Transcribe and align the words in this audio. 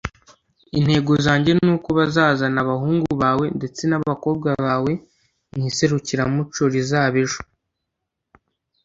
intego 0.77 1.13
yanjye 1.25 1.51
nuko 1.65 1.87
bazazana 1.97 2.57
abahungu 2.65 3.09
bawe 3.21 3.45
ndetse 3.57 3.81
n’abakobwa 3.85 4.49
bawe 4.65 4.91
mu 5.53 5.61
iserukiramuco 5.69 6.61
rizaba 6.73 7.17
ejo. 7.23 7.39